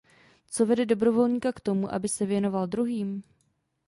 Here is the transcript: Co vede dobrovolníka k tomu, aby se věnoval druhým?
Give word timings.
Co 0.47 0.65
vede 0.65 0.85
dobrovolníka 0.85 1.51
k 1.51 1.59
tomu, 1.59 1.93
aby 1.93 2.07
se 2.09 2.25
věnoval 2.25 2.67
druhým? 2.67 3.23